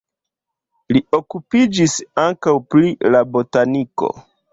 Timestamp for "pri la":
2.73-3.21